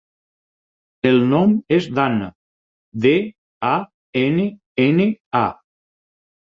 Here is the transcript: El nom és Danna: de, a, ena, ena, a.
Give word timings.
El 1.09 1.19
nom 1.33 1.53
és 1.77 1.89
Danna: 1.99 2.31
de, 3.05 3.15
a, 3.75 3.77
ena, 4.27 4.51
ena, 4.91 5.11
a. 5.45 5.49